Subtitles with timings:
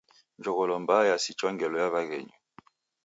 [0.43, 2.37] Jogholo mbaa yasichwa ngelo ya w'aghenyu.